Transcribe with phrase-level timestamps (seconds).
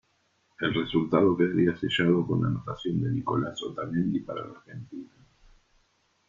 [0.59, 5.13] El resultado quedaría sellado con la anotación de Nicolás Otamendi para la Argentina.